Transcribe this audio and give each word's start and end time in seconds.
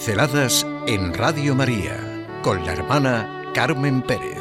Pinceladas 0.00 0.66
en 0.86 1.12
Radio 1.12 1.54
María 1.54 2.26
con 2.42 2.64
la 2.64 2.72
hermana 2.72 3.44
Carmen 3.52 4.00
Pérez. 4.00 4.38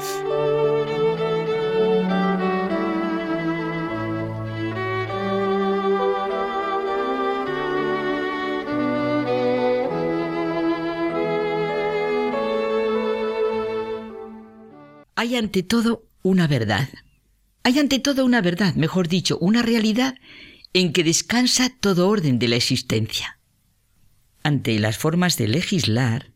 Hay 15.15 15.35
ante 15.35 15.63
todo 15.63 16.05
una 16.23 16.47
verdad. 16.47 16.87
Hay 17.63 17.79
ante 17.79 17.99
todo 17.99 18.23
una 18.23 18.39
verdad, 18.39 18.75
mejor 18.75 19.09
dicho, 19.09 19.37
una 19.39 19.61
realidad 19.61 20.15
en 20.71 20.93
que 20.93 21.03
descansa 21.03 21.69
todo 21.81 22.07
orden 22.07 22.39
de 22.39 22.47
la 22.47 22.55
existencia. 22.55 23.38
Ante 24.43 24.79
las 24.79 24.97
formas 24.97 25.37
de 25.37 25.47
legislar, 25.47 26.31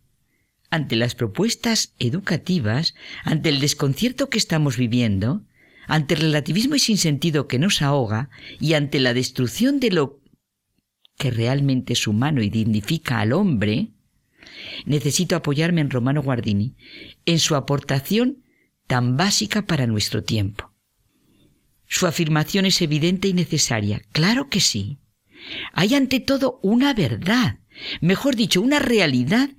ante 0.70 0.96
las 0.96 1.16
propuestas 1.16 1.94
educativas, 2.00 2.96
ante 3.24 3.50
el 3.50 3.60
desconcierto 3.60 4.30
que 4.30 4.38
estamos 4.38 4.78
viviendo, 4.78 5.44
ante 5.88 6.16
el 6.16 6.22
relativismo 6.22 6.76
y 6.76 6.80
sinsentido 6.80 7.48
que 7.48 7.60
nos 7.60 7.82
ahoga 7.82 8.30
y 8.60 8.74
ante 8.74 9.00
la 9.00 9.14
destrucción 9.14 9.80
de 9.80 9.92
lo 9.92 10.22
que 11.18 11.32
realmente 11.32 11.94
es 11.94 12.08
humano 12.08 12.42
y 12.42 12.50
dignifica 12.50 13.20
al 13.20 13.34
hombre, 13.34 13.92
necesito 14.86 15.36
apoyarme 15.36 15.82
en 15.82 15.90
Romano 15.90 16.22
Guardini, 16.22 16.76
en 17.26 17.40
su 17.40 17.56
aportación 17.56 18.44
tan 18.88 19.16
básica 19.16 19.66
para 19.66 19.88
nuestro 19.88 20.24
tiempo. 20.24 20.74
Su 21.88 22.08
afirmación 22.08 22.66
es 22.66 22.82
evidente 22.82 23.28
y 23.28 23.34
necesaria. 23.34 24.02
Claro 24.12 24.50
que 24.50 24.60
sí. 24.60 24.98
Hay 25.74 25.94
ante 25.94 26.20
todo 26.20 26.60
una 26.64 26.94
verdad, 26.94 27.60
mejor 28.02 28.36
dicho, 28.36 28.62
una 28.62 28.80
realidad 28.80 29.50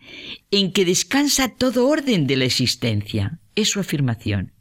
en 0.51 0.73
que 0.73 0.85
descansa 0.85 1.49
todo 1.49 1.89
orden 1.89 2.27
de 2.27 2.37
la 2.37 2.45
existencia. 2.45 3.41
Es 3.55 3.71
su 3.71 3.81
afirmación. 3.81 4.53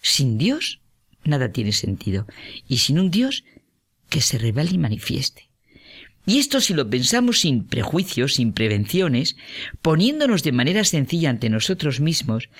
Sin 0.00 0.38
Dios, 0.38 0.80
nada 1.24 1.52
tiene 1.52 1.72
sentido. 1.72 2.26
Y 2.68 2.78
sin 2.78 2.98
un 2.98 3.10
Dios, 3.10 3.44
que 4.08 4.20
se 4.20 4.38
revele 4.38 4.72
y 4.72 4.78
manifieste. 4.78 5.50
Y 6.26 6.38
esto 6.38 6.60
si 6.60 6.74
lo 6.74 6.88
pensamos 6.88 7.40
sin 7.40 7.66
prejuicios, 7.66 8.34
sin 8.34 8.52
prevenciones, 8.52 9.36
poniéndonos 9.80 10.42
de 10.42 10.52
manera 10.52 10.84
sencilla 10.84 11.30
ante 11.30 11.48
nosotros 11.48 12.00
mismos 12.00 12.50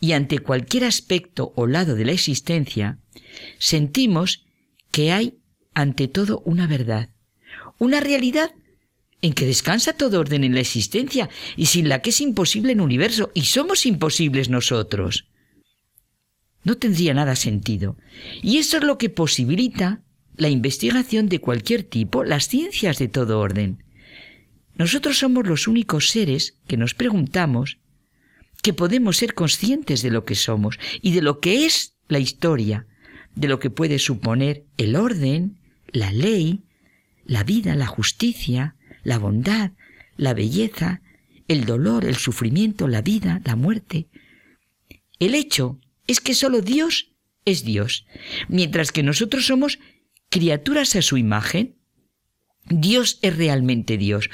y 0.00 0.12
ante 0.12 0.38
cualquier 0.38 0.84
aspecto 0.84 1.52
o 1.56 1.66
lado 1.66 1.96
de 1.96 2.04
la 2.04 2.12
existencia, 2.12 2.98
sentimos 3.58 4.46
que 4.92 5.12
hay 5.12 5.34
ante 5.74 6.08
todo 6.08 6.40
una 6.44 6.66
verdad, 6.66 7.10
una 7.78 8.00
realidad 8.00 8.52
en 9.20 9.32
que 9.32 9.46
descansa 9.46 9.92
todo 9.92 10.20
orden 10.20 10.44
en 10.44 10.54
la 10.54 10.60
existencia 10.60 11.28
y 11.56 11.66
sin 11.66 11.88
la 11.88 12.02
que 12.02 12.10
es 12.10 12.20
imposible 12.20 12.72
el 12.72 12.80
universo 12.80 13.30
y 13.34 13.42
somos 13.42 13.86
imposibles 13.86 14.48
nosotros. 14.48 15.26
No 16.64 16.76
tendría 16.76 17.14
nada 17.14 17.36
sentido. 17.36 17.96
Y 18.42 18.58
eso 18.58 18.76
es 18.76 18.84
lo 18.84 18.98
que 18.98 19.10
posibilita 19.10 20.02
la 20.36 20.48
investigación 20.48 21.28
de 21.28 21.40
cualquier 21.40 21.82
tipo, 21.82 22.24
las 22.24 22.48
ciencias 22.48 22.98
de 22.98 23.08
todo 23.08 23.40
orden. 23.40 23.82
Nosotros 24.76 25.18
somos 25.18 25.46
los 25.46 25.66
únicos 25.66 26.10
seres 26.10 26.58
que 26.68 26.76
nos 26.76 26.94
preguntamos 26.94 27.78
que 28.62 28.72
podemos 28.72 29.16
ser 29.16 29.34
conscientes 29.34 30.02
de 30.02 30.10
lo 30.10 30.24
que 30.24 30.36
somos 30.36 30.78
y 31.00 31.12
de 31.12 31.22
lo 31.22 31.40
que 31.40 31.66
es 31.66 31.94
la 32.06 32.20
historia, 32.20 32.86
de 33.34 33.48
lo 33.48 33.58
que 33.58 33.70
puede 33.70 33.98
suponer 33.98 34.64
el 34.76 34.94
orden, 34.94 35.58
la 35.88 36.12
ley, 36.12 36.62
la 37.24 37.44
vida, 37.44 37.74
la 37.74 37.86
justicia, 37.86 38.76
la 39.08 39.18
bondad, 39.18 39.72
la 40.18 40.34
belleza, 40.34 41.00
el 41.48 41.64
dolor, 41.64 42.04
el 42.04 42.16
sufrimiento, 42.16 42.88
la 42.88 43.00
vida, 43.00 43.40
la 43.46 43.56
muerte. 43.56 44.08
El 45.18 45.34
hecho 45.34 45.80
es 46.06 46.20
que 46.20 46.34
solo 46.34 46.60
Dios 46.60 47.12
es 47.46 47.64
Dios, 47.64 48.04
mientras 48.48 48.92
que 48.92 49.02
nosotros 49.02 49.46
somos 49.46 49.78
criaturas 50.28 50.94
a 50.94 51.00
su 51.00 51.16
imagen, 51.16 51.76
Dios 52.66 53.18
es 53.22 53.34
realmente 53.34 53.96
Dios, 53.96 54.28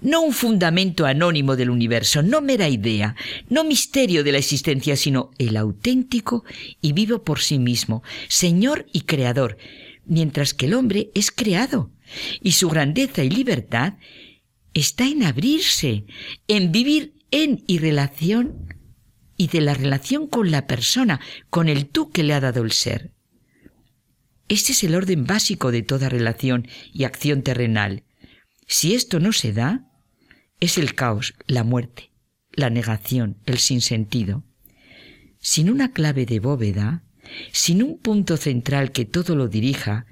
no 0.00 0.22
un 0.22 0.32
fundamento 0.32 1.04
anónimo 1.04 1.54
del 1.54 1.68
universo, 1.68 2.22
no 2.22 2.40
mera 2.40 2.70
idea, 2.70 3.14
no 3.50 3.62
misterio 3.62 4.24
de 4.24 4.32
la 4.32 4.38
existencia, 4.38 4.96
sino 4.96 5.32
el 5.36 5.58
auténtico 5.58 6.44
y 6.80 6.94
vivo 6.94 7.24
por 7.24 7.40
sí 7.40 7.58
mismo, 7.58 8.02
Señor 8.28 8.86
y 8.90 9.02
Creador, 9.02 9.58
mientras 10.06 10.54
que 10.54 10.64
el 10.64 10.72
hombre 10.72 11.10
es 11.14 11.30
creado, 11.30 11.90
y 12.40 12.52
su 12.52 12.68
grandeza 12.68 13.24
y 13.24 13.30
libertad 13.30 13.94
está 14.74 15.06
en 15.06 15.22
abrirse, 15.22 16.04
en 16.48 16.72
vivir 16.72 17.14
en 17.30 17.64
y 17.66 17.78
relación 17.78 18.74
y 19.36 19.48
de 19.48 19.60
la 19.60 19.74
relación 19.74 20.28
con 20.28 20.50
la 20.50 20.66
persona, 20.66 21.20
con 21.50 21.68
el 21.68 21.86
tú 21.86 22.10
que 22.10 22.22
le 22.22 22.34
ha 22.34 22.40
dado 22.40 22.62
el 22.62 22.72
ser. 22.72 23.12
Este 24.48 24.72
es 24.72 24.84
el 24.84 24.94
orden 24.94 25.24
básico 25.24 25.72
de 25.72 25.82
toda 25.82 26.08
relación 26.08 26.68
y 26.92 27.04
acción 27.04 27.42
terrenal. 27.42 28.04
Si 28.66 28.94
esto 28.94 29.20
no 29.20 29.32
se 29.32 29.52
da, 29.52 29.90
es 30.60 30.78
el 30.78 30.94
caos, 30.94 31.34
la 31.46 31.64
muerte, 31.64 32.10
la 32.52 32.70
negación, 32.70 33.38
el 33.46 33.58
sinsentido. 33.58 34.44
Sin 35.40 35.70
una 35.70 35.92
clave 35.92 36.26
de 36.26 36.40
bóveda, 36.40 37.04
sin 37.52 37.82
un 37.82 37.98
punto 37.98 38.36
central 38.36 38.92
que 38.92 39.04
todo 39.04 39.34
lo 39.34 39.48
dirija, 39.48 40.06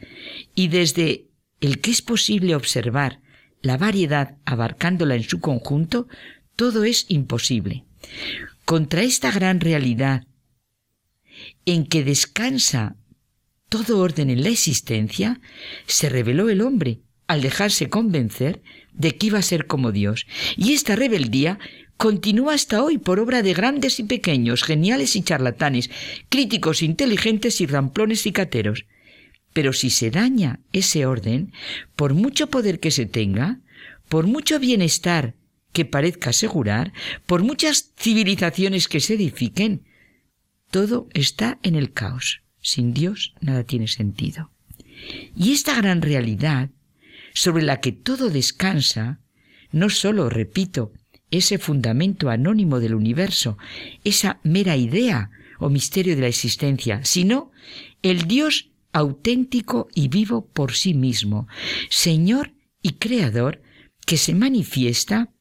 y 0.55 0.69
desde 0.69 1.29
el 1.63 1.81
que 1.81 1.93
es 1.93 2.03
posible 2.03 2.55
observar 2.55 3.21
la 3.63 3.79
variedad 3.79 4.37
abarcándola 4.45 5.15
en 5.15 5.23
su 5.23 5.41
conjunto, 5.41 6.09
todo 6.57 6.85
es 6.85 7.07
imposible. 7.09 7.85
Contra 8.65 9.03
esta 9.03 9.31
gran 9.31 9.61
realidad 9.61 10.27
en 11.65 11.87
que 11.87 12.05
descansa 12.05 12.97
todo 13.69 14.01
orden 14.01 14.29
en 14.29 14.43
la 14.43 14.51
existencia, 14.51 15.41
se 15.87 16.09
reveló 16.09 16.51
el 16.51 16.61
hombre 16.61 17.01
al 17.27 17.41
dejarse 17.41 17.89
convencer 17.89 18.61
de 18.93 19.17
que 19.17 19.29
iba 19.29 19.39
a 19.39 19.43
ser 19.43 19.67
como 19.67 19.93
Dios. 19.93 20.27
Y 20.57 20.75
esta 20.75 20.97
rebeldía 20.97 21.59
continúa 21.97 22.55
hasta 22.55 22.83
hoy 22.83 22.99
por 22.99 23.21
obra 23.21 23.43
de 23.43 23.55
grandes 23.55 24.01
y 24.01 24.03
pequeños, 24.03 24.65
geniales 24.65 25.15
y 25.15 25.23
charlatanes, 25.23 25.89
críticos 26.29 26.83
inteligentes 26.83 27.61
y 27.61 27.67
ramplones 27.67 28.27
y 28.27 28.33
cateros. 28.33 28.85
Pero 29.53 29.73
si 29.73 29.91
se 29.91 30.11
daña 30.11 30.61
ese 30.73 31.07
orden, 31.07 31.53
por 31.97 32.15
mucho 32.15 32.49
poder 32.49 32.81
que 32.81 32.91
se 32.91 33.07
tenga, 33.07 33.61
por 34.09 34.27
mucho 34.27 34.59
bienestar 34.59 35.35
que 35.73 35.85
parezca 35.85 36.31
asegurar, 36.31 36.93
por 37.27 37.43
muchas 37.43 37.93
civilizaciones 37.97 38.89
que 38.89 39.01
se 39.01 39.15
edifiquen, 39.15 39.85
todo 40.71 41.09
está 41.15 41.59
en 41.63 41.77
el 41.77 41.93
caos. 41.93 42.43
Sin 42.61 42.95
Dios 42.95 43.35
nada 43.41 43.65
tiene 43.65 43.89
sentido. 43.89 44.51
Y 45.37 45.53
esta 45.53 45.75
gran 45.77 46.03
realidad, 46.03 46.71
sobre 47.35 47.65
la 47.65 47.81
que 47.81 47.93
todo 47.93 48.31
descansa, 48.31 49.21
no 49.73 49.91
sólo, 49.91 50.29
repito, 50.31 50.93
ese 51.31 51.59
fundamento 51.59 52.29
anónimo 52.29 52.79
del 52.79 52.95
universo, 52.95 53.59
esa 54.05 54.39
mera 54.45 54.77
idea 54.77 55.31
o 55.59 55.71
misterio 55.71 56.15
de 56.15 56.23
la 56.23 56.29
existencia, 56.29 57.05
sino 57.05 57.51
el 58.03 58.29
Dios 58.29 58.72
auténtico 58.93 59.89
y 59.95 60.09
vivo 60.09 60.47
por 60.47 60.73
sí 60.73 60.95
mismo, 60.95 61.49
Señor 61.91 62.53
y 62.83 62.95
Creador, 62.95 63.63
que 64.07 64.17
se 64.17 64.35
manifiesta 64.35 65.33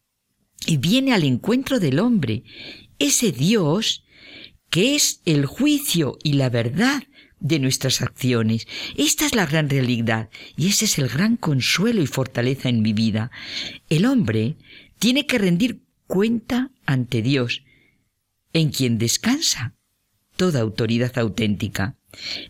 y 0.65 0.77
viene 0.77 1.13
al 1.13 1.23
encuentro 1.23 1.79
del 1.79 1.99
hombre, 1.99 2.43
ese 2.99 3.31
Dios 3.31 4.03
que 4.69 4.95
es 4.95 5.21
el 5.25 5.45
juicio 5.45 6.17
y 6.23 6.33
la 6.33 6.49
verdad 6.49 7.03
de 7.39 7.59
nuestras 7.59 8.01
acciones. 8.01 8.67
Esta 8.95 9.25
es 9.25 9.35
la 9.35 9.45
gran 9.45 9.69
realidad 9.69 10.29
y 10.55 10.67
ese 10.67 10.85
es 10.85 10.97
el 10.97 11.09
gran 11.09 11.35
consuelo 11.35 12.01
y 12.01 12.07
fortaleza 12.07 12.69
en 12.69 12.81
mi 12.81 12.93
vida. 12.93 13.31
El 13.89 14.05
hombre 14.05 14.55
tiene 14.97 15.25
que 15.25 15.39
rendir 15.39 15.83
cuenta 16.07 16.71
ante 16.85 17.21
Dios, 17.21 17.63
en 18.53 18.69
quien 18.69 18.97
descansa 18.97 19.75
toda 20.37 20.61
autoridad 20.61 21.17
auténtica. 21.17 21.97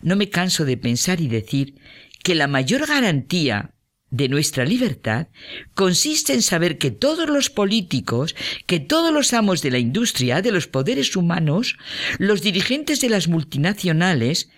No 0.02 0.16
me 0.16 0.30
canso 0.30 0.66
de 0.66 0.78
pensar 0.78 1.22
y 1.22 1.28
decir 1.28 1.76
que 2.24 2.36
la 2.36 2.48
mayor 2.48 2.88
garantía 2.88 3.74
de 4.12 4.28
nuestra 4.28 4.66
libertad 4.66 5.28
consiste 5.74 6.34
en 6.34 6.42
saber 6.42 6.78
que 6.78 6.92
todos 6.92 7.30
los 7.30 7.50
políticos, 7.50 8.36
que 8.68 8.80
todos 8.80 9.14
los 9.14 9.34
amos 9.34 9.62
de 9.62 9.72
la 9.72 9.80
industria, 9.80 10.42
de 10.42 10.52
los 10.52 10.68
poderes 10.68 11.16
humanos, 11.16 11.78
los 12.20 12.42
dirigentes 12.42 13.00
de 13.00 13.10
las 13.10 13.28
multinacionales, 13.30 14.50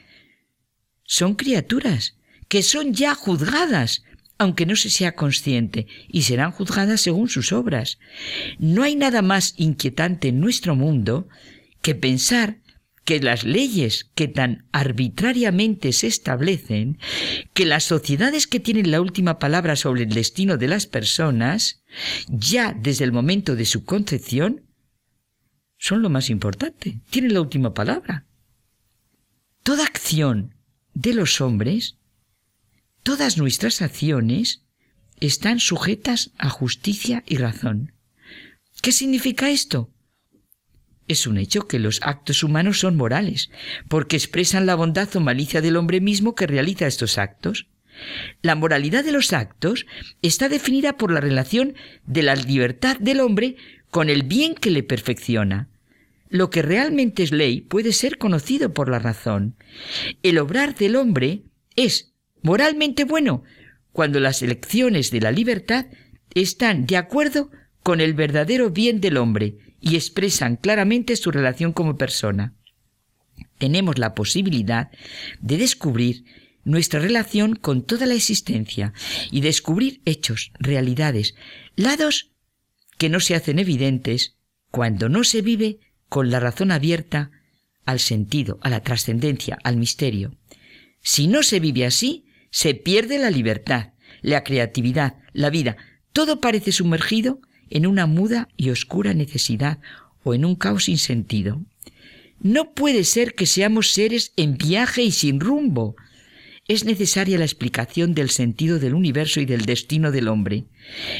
son 1.03 1.35
criaturas 1.35 2.17
que 2.47 2.63
son 2.63 2.93
ya 2.93 3.15
juzgadas, 3.15 4.03
aunque 4.37 4.65
no 4.65 4.75
se 4.75 4.89
sea 4.89 5.15
consciente, 5.15 5.87
y 6.07 6.23
serán 6.23 6.51
juzgadas 6.51 7.01
según 7.01 7.29
sus 7.29 7.51
obras. 7.51 7.99
No 8.59 8.83
hay 8.83 8.95
nada 8.95 9.21
más 9.21 9.53
inquietante 9.57 10.29
en 10.29 10.39
nuestro 10.39 10.75
mundo 10.75 11.27
que 11.81 11.95
pensar 11.95 12.57
que 13.05 13.19
las 13.19 13.43
leyes 13.43 14.09
que 14.15 14.27
tan 14.27 14.65
arbitrariamente 14.71 15.91
se 15.91 16.07
establecen, 16.07 16.99
que 17.53 17.65
las 17.65 17.83
sociedades 17.83 18.47
que 18.47 18.59
tienen 18.59 18.91
la 18.91 19.01
última 19.01 19.39
palabra 19.39 19.75
sobre 19.75 20.03
el 20.03 20.09
destino 20.09 20.57
de 20.57 20.67
las 20.67 20.87
personas, 20.87 21.83
ya 22.29 22.73
desde 22.73 23.03
el 23.03 23.11
momento 23.11 23.55
de 23.55 23.65
su 23.65 23.83
concepción, 23.83 24.61
son 25.77 26.01
lo 26.01 26.09
más 26.09 26.29
importante, 26.29 27.01
tienen 27.09 27.33
la 27.33 27.41
última 27.41 27.73
palabra. 27.73 28.25
Toda 29.63 29.83
acción 29.83 30.55
de 30.93 31.13
los 31.13 31.41
hombres, 31.41 31.97
todas 33.03 33.37
nuestras 33.37 33.81
acciones, 33.81 34.63
están 35.19 35.59
sujetas 35.59 36.31
a 36.37 36.49
justicia 36.49 37.23
y 37.27 37.37
razón. 37.37 37.93
¿Qué 38.81 38.91
significa 38.91 39.49
esto? 39.49 39.89
Es 41.07 41.27
un 41.27 41.37
hecho 41.37 41.67
que 41.67 41.79
los 41.79 41.99
actos 42.01 42.43
humanos 42.43 42.79
son 42.79 42.95
morales, 42.95 43.49
porque 43.89 44.15
expresan 44.15 44.65
la 44.65 44.75
bondad 44.75 45.13
o 45.15 45.19
malicia 45.19 45.61
del 45.61 45.75
hombre 45.75 46.01
mismo 46.01 46.35
que 46.35 46.47
realiza 46.47 46.87
estos 46.87 47.17
actos. 47.17 47.67
La 48.41 48.55
moralidad 48.55 49.03
de 49.03 49.11
los 49.11 49.33
actos 49.33 49.85
está 50.21 50.49
definida 50.49 50.97
por 50.97 51.11
la 51.11 51.21
relación 51.21 51.75
de 52.05 52.23
la 52.23 52.35
libertad 52.35 52.97
del 52.99 53.19
hombre 53.19 53.55
con 53.89 54.09
el 54.09 54.23
bien 54.23 54.55
que 54.55 54.71
le 54.71 54.83
perfecciona. 54.83 55.69
Lo 56.29 56.49
que 56.49 56.63
realmente 56.63 57.21
es 57.21 57.31
ley 57.31 57.61
puede 57.61 57.93
ser 57.93 58.17
conocido 58.17 58.73
por 58.73 58.89
la 58.89 58.97
razón. 58.97 59.55
El 60.23 60.39
obrar 60.39 60.73
del 60.75 60.95
hombre 60.95 61.43
es 61.75 62.13
moralmente 62.41 63.03
bueno 63.03 63.43
cuando 63.91 64.19
las 64.19 64.41
elecciones 64.41 65.11
de 65.11 65.21
la 65.21 65.31
libertad 65.31 65.85
están 66.33 66.87
de 66.87 66.97
acuerdo 66.97 67.51
con 67.83 68.01
el 68.01 68.13
verdadero 68.13 68.71
bien 68.71 68.99
del 68.99 69.17
hombre 69.17 69.57
y 69.83 69.97
expresan 69.97 70.55
claramente 70.55 71.17
su 71.17 71.29
relación 71.29 71.73
como 71.73 71.97
persona. 71.97 72.53
Tenemos 73.57 73.99
la 73.99 74.15
posibilidad 74.15 74.89
de 75.41 75.57
descubrir 75.57 76.23
nuestra 76.63 77.01
relación 77.01 77.55
con 77.55 77.83
toda 77.83 78.05
la 78.05 78.13
existencia 78.13 78.93
y 79.29 79.41
descubrir 79.41 80.01
hechos, 80.05 80.53
realidades, 80.57 81.35
lados 81.75 82.31
que 82.97 83.09
no 83.09 83.19
se 83.19 83.35
hacen 83.35 83.59
evidentes 83.59 84.37
cuando 84.71 85.09
no 85.09 85.25
se 85.25 85.41
vive 85.41 85.79
con 86.07 86.31
la 86.31 86.39
razón 86.39 86.71
abierta 86.71 87.31
al 87.85 87.99
sentido, 87.99 88.59
a 88.61 88.69
la 88.69 88.79
trascendencia, 88.81 89.59
al 89.63 89.75
misterio. 89.75 90.37
Si 91.01 91.27
no 91.27 91.43
se 91.43 91.59
vive 91.59 91.85
así, 91.85 92.25
se 92.51 92.73
pierde 92.73 93.19
la 93.19 93.29
libertad, 93.29 93.91
la 94.21 94.45
creatividad, 94.45 95.17
la 95.33 95.49
vida. 95.49 95.75
Todo 96.13 96.39
parece 96.39 96.71
sumergido 96.71 97.41
en 97.73 97.87
una 97.87 98.05
muda 98.05 98.47
y 98.55 98.69
oscura 98.69 99.15
necesidad 99.15 99.79
o 100.23 100.35
en 100.35 100.45
un 100.45 100.55
caos 100.55 100.85
sin 100.85 100.99
sentido. 100.99 101.59
No 102.39 102.73
puede 102.73 103.03
ser 103.03 103.33
que 103.33 103.47
seamos 103.47 103.91
seres 103.91 104.31
en 104.37 104.57
viaje 104.57 105.01
y 105.01 105.11
sin 105.11 105.39
rumbo. 105.39 105.95
Es 106.67 106.85
necesaria 106.85 107.37
la 107.39 107.45
explicación 107.45 108.13
del 108.13 108.29
sentido 108.29 108.77
del 108.77 108.93
universo 108.93 109.41
y 109.41 109.45
del 109.45 109.65
destino 109.65 110.11
del 110.11 110.27
hombre. 110.27 110.65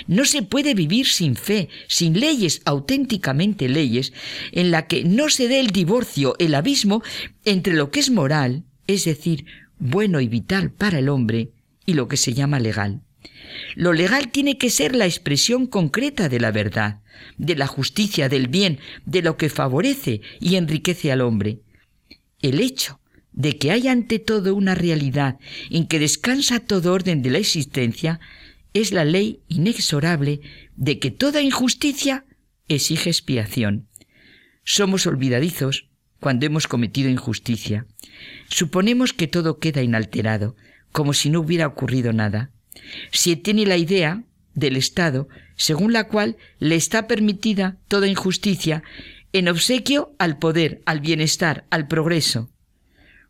No 0.07 0.25
se 0.25 0.43
puede 0.43 0.75
vivir 0.75 1.07
sin 1.07 1.35
fe, 1.35 1.69
sin 1.87 2.19
leyes, 2.19 2.61
auténticamente 2.65 3.67
leyes, 3.67 4.13
en 4.51 4.69
la 4.69 4.87
que 4.87 5.03
no 5.03 5.29
se 5.29 5.47
dé 5.47 5.59
el 5.59 5.67
divorcio, 5.67 6.35
el 6.37 6.53
abismo 6.53 7.01
entre 7.45 7.73
lo 7.73 7.89
que 7.89 7.99
es 7.99 8.11
moral, 8.11 8.63
es 8.85 9.05
decir, 9.05 9.45
bueno 9.79 10.21
y 10.21 10.27
vital 10.27 10.71
para 10.71 10.99
el 10.99 11.09
hombre, 11.09 11.49
y 11.85 11.93
lo 11.95 12.07
que 12.07 12.17
se 12.17 12.33
llama 12.33 12.59
legal. 12.59 13.01
Lo 13.75 13.93
legal 13.93 14.29
tiene 14.29 14.57
que 14.57 14.69
ser 14.69 14.95
la 14.95 15.05
expresión 15.05 15.67
concreta 15.67 16.29
de 16.29 16.39
la 16.39 16.51
verdad, 16.51 17.01
de 17.37 17.55
la 17.55 17.67
justicia, 17.67 18.29
del 18.29 18.47
bien, 18.47 18.79
de 19.05 19.21
lo 19.21 19.37
que 19.37 19.49
favorece 19.49 20.21
y 20.39 20.55
enriquece 20.55 21.11
al 21.11 21.21
hombre. 21.21 21.59
El 22.41 22.59
hecho 22.59 22.99
de 23.31 23.57
que 23.57 23.71
hay 23.71 23.87
ante 23.87 24.19
todo 24.19 24.53
una 24.55 24.75
realidad 24.75 25.39
en 25.69 25.87
que 25.87 25.99
descansa 25.99 26.59
todo 26.59 26.93
orden 26.93 27.21
de 27.21 27.31
la 27.31 27.39
existencia 27.39 28.19
es 28.73 28.91
la 28.91 29.05
ley 29.05 29.41
inexorable 29.47 30.41
de 30.75 30.99
que 30.99 31.11
toda 31.11 31.41
injusticia 31.41 32.25
exige 32.67 33.09
expiación. 33.09 33.87
Somos 34.63 35.07
olvidadizos 35.07 35.89
cuando 36.19 36.45
hemos 36.45 36.67
cometido 36.67 37.09
injusticia. 37.09 37.85
Suponemos 38.49 39.13
que 39.13 39.27
todo 39.27 39.59
queda 39.59 39.81
inalterado, 39.81 40.55
como 40.91 41.13
si 41.13 41.29
no 41.29 41.41
hubiera 41.41 41.67
ocurrido 41.67 42.13
nada 42.13 42.52
si 43.11 43.35
tiene 43.35 43.65
la 43.65 43.77
idea 43.77 44.23
del 44.53 44.77
Estado 44.77 45.27
según 45.55 45.93
la 45.93 46.07
cual 46.07 46.37
le 46.59 46.75
está 46.75 47.07
permitida 47.07 47.77
toda 47.87 48.07
injusticia 48.07 48.83
en 49.31 49.47
obsequio 49.47 50.15
al 50.19 50.37
poder, 50.37 50.81
al 50.85 50.99
bienestar, 50.99 51.65
al 51.69 51.87
progreso. 51.87 52.49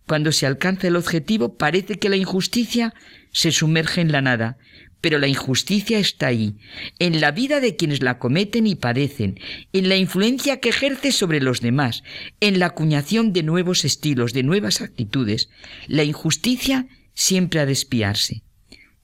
Cuando 0.05 0.31
se 0.31 0.45
alcanza 0.45 0.87
el 0.87 0.97
objetivo 0.97 1.57
parece 1.57 1.95
que 1.95 2.09
la 2.09 2.17
injusticia 2.17 2.93
se 3.31 3.51
sumerge 3.51 4.01
en 4.01 4.11
la 4.11 4.21
nada, 4.21 4.57
pero 4.99 5.17
la 5.17 5.27
injusticia 5.27 5.99
está 5.99 6.27
ahí, 6.27 6.57
en 6.99 7.19
la 7.19 7.31
vida 7.31 7.59
de 7.59 7.75
quienes 7.75 8.01
la 8.01 8.19
cometen 8.19 8.67
y 8.67 8.75
padecen, 8.75 9.39
en 9.73 9.89
la 9.89 9.97
influencia 9.97 10.59
que 10.59 10.69
ejerce 10.69 11.11
sobre 11.11 11.41
los 11.41 11.61
demás, 11.61 12.03
en 12.39 12.59
la 12.59 12.67
acuñación 12.67 13.33
de 13.33 13.43
nuevos 13.43 13.85
estilos, 13.85 14.33
de 14.33 14.43
nuevas 14.43 14.81
actitudes. 14.81 15.49
La 15.87 16.03
injusticia 16.03 16.87
siempre 17.13 17.59
ha 17.59 17.65
de 17.65 17.73
espiarse. 17.73 18.43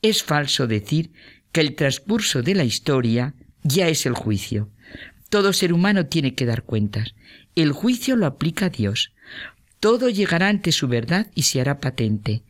Es 0.02 0.24
falso 0.24 0.68
decir 0.68 1.12
que 1.52 1.62
el 1.62 1.76
transcurso 1.76 2.42
de 2.42 2.56
la 2.56 2.64
historia 2.64 3.34
ya 3.64 3.88
es 3.88 4.06
el 4.06 4.14
juicio. 4.14 4.70
Todo 5.30 5.54
ser 5.54 5.74
humano 5.74 6.06
tiene 6.08 6.36
que 6.36 6.46
dar 6.46 6.64
cuentas. 6.64 7.14
El 7.56 7.72
juicio 7.72 8.16
lo 8.16 8.26
aplica 8.26 8.70
Dios. 8.70 9.12
Todo 9.80 10.10
llegará 10.10 10.48
ante 10.48 10.72
su 10.72 10.88
verdad 10.88 11.28
y 11.36 11.44
se 11.44 11.62
hará 11.62 11.80
patente. 11.80 12.44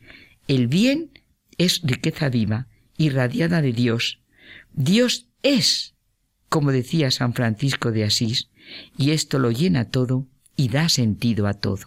El 0.48 0.66
bien 0.66 1.10
es 1.58 1.80
riqueza 1.84 2.28
viva, 2.28 2.68
irradiada 2.96 3.62
de 3.62 3.72
Dios. 3.72 4.20
Dios 4.72 5.26
es, 5.42 5.94
como 6.48 6.72
decía 6.72 7.10
San 7.10 7.34
Francisco 7.34 7.92
de 7.92 8.04
Asís, 8.04 8.50
y 8.96 9.10
esto 9.10 9.38
lo 9.38 9.50
llena 9.50 9.90
todo 9.90 10.26
y 10.56 10.68
da 10.68 10.88
sentido 10.88 11.46
a 11.46 11.54
todo. 11.54 11.86